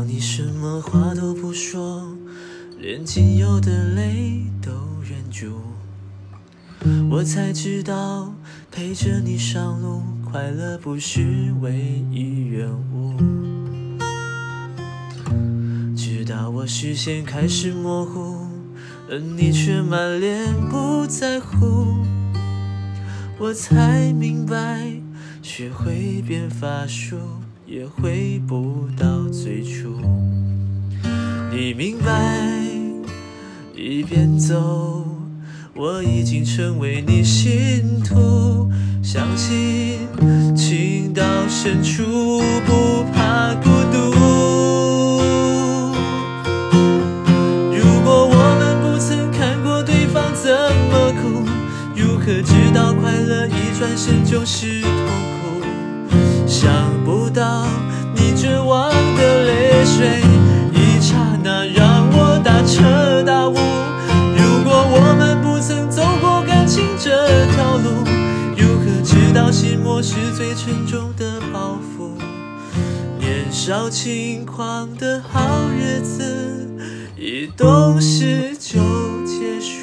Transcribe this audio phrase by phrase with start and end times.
[0.00, 2.16] 当你什么话都不说，
[2.78, 4.70] 连仅有的泪都
[5.02, 5.60] 忍住，
[7.10, 8.32] 我才知道
[8.72, 13.14] 陪着你上路，快乐不是唯一任务。
[15.94, 18.46] 直到我视线开始模糊，
[19.10, 21.98] 而你却满脸不在乎，
[23.38, 24.94] 我才明白，
[25.42, 27.18] 学会变法术。
[27.70, 29.94] 也回不到最初。
[31.52, 32.12] 你明白，
[33.76, 35.06] 一边走，
[35.76, 38.68] 我已经成为你信徒。
[39.00, 40.00] 相信
[40.56, 42.02] 情到深处
[42.66, 43.98] 不怕孤独。
[47.70, 50.50] 如果我们不曾看过对方怎
[50.90, 51.48] 么哭，
[51.94, 55.62] 如何知道快乐一转身就是痛苦？
[56.48, 56.89] 想
[58.20, 60.20] 你绝望的泪水，
[60.74, 63.54] 一刹那让我大彻大悟。
[64.36, 68.04] 如果我们不曾走过感情这条路，
[68.58, 72.10] 如何知道寂寞是最沉重的包袱？
[73.18, 76.68] 年少轻狂的好日子，
[77.16, 78.78] 一懂事就
[79.24, 79.80] 结束。